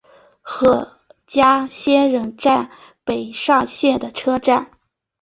[0.41, 0.97] 和
[1.27, 2.71] 贺仙人站
[3.03, 4.71] 北上线的车站。